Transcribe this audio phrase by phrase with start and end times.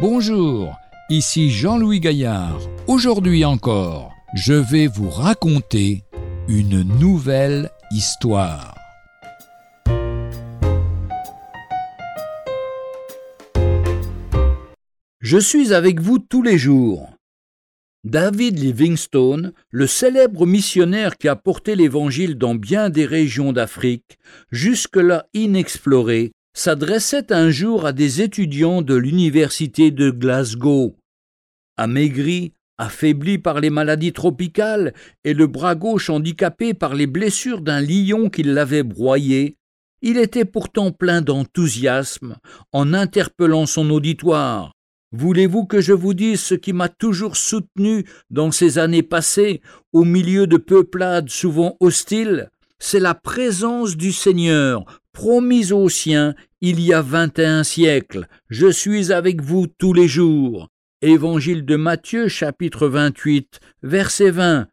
[0.00, 0.78] Bonjour,
[1.10, 2.58] ici Jean-Louis Gaillard.
[2.86, 6.04] Aujourd'hui encore, je vais vous raconter
[6.48, 8.74] une nouvelle histoire.
[15.20, 17.10] Je suis avec vous tous les jours.
[18.02, 24.16] David Livingstone, le célèbre missionnaire qui a porté l'Évangile dans bien des régions d'Afrique,
[24.50, 30.96] jusque-là inexplorées, s'adressait un jour à des étudiants de l'université de Glasgow.
[31.76, 37.80] Amaigri, affaibli par les maladies tropicales et le bras gauche handicapé par les blessures d'un
[37.80, 39.56] lion qui l'avait broyé,
[40.02, 42.36] il était pourtant plein d'enthousiasme
[42.72, 44.72] en interpellant son auditoire.
[45.12, 49.60] Voulez-vous que je vous dise ce qui m'a toujours soutenu dans ces années passées,
[49.92, 52.48] au milieu de peuplades souvent hostiles?
[52.78, 58.26] C'est la présence du Seigneur, promise aux siens il y a vingt et un siècles.
[58.48, 60.68] Je suis avec vous tous les jours.
[61.02, 64.68] Évangile de Matthieu chapitre 28 verset 20.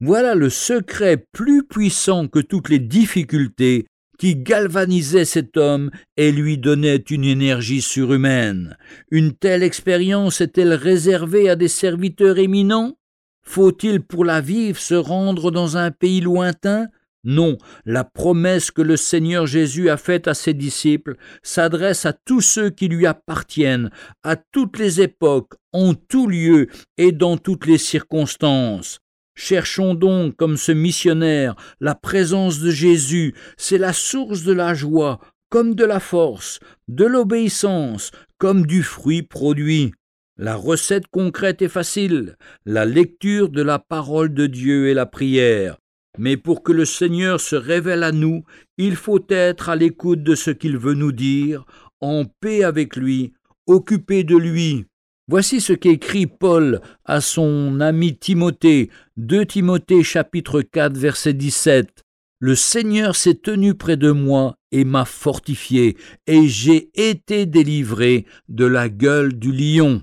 [0.00, 3.86] Voilà le secret plus puissant que toutes les difficultés
[4.18, 8.76] qui galvanisait cet homme et lui donnait une énergie surhumaine.
[9.10, 12.96] Une telle expérience est-elle réservée à des serviteurs éminents?
[13.42, 16.86] Faut-il pour la vivre se rendre dans un pays lointain?
[17.24, 22.42] Non, la promesse que le Seigneur Jésus a faite à ses disciples s'adresse à tous
[22.42, 23.90] ceux qui lui appartiennent,
[24.22, 29.00] à toutes les époques, en tout lieu et dans toutes les circonstances.
[29.34, 35.18] Cherchons donc, comme ce missionnaire, la présence de Jésus, c'est la source de la joie,
[35.48, 39.92] comme de la force, de l'obéissance, comme du fruit produit.
[40.36, 42.36] La recette concrète est facile,
[42.66, 45.78] la lecture de la parole de Dieu et la prière.
[46.18, 48.44] Mais pour que le Seigneur se révèle à nous,
[48.78, 51.64] il faut être à l'écoute de ce qu'il veut nous dire,
[52.00, 53.32] en paix avec lui,
[53.66, 54.84] occupé de lui.
[55.26, 62.04] Voici ce qu'écrit Paul à son ami Timothée, 2 Timothée chapitre 4 verset 17.
[62.40, 65.96] Le Seigneur s'est tenu près de moi et m'a fortifié,
[66.26, 70.02] et j'ai été délivré de la gueule du lion.